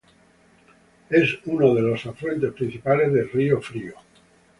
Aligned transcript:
Es 1.11 1.29
uno 1.45 1.75
de 1.75 1.83
los 1.83 2.07
afluentes 2.07 2.53
principales 2.53 3.13
del 3.13 3.29
río 3.29 3.61
Frío. 3.61 3.97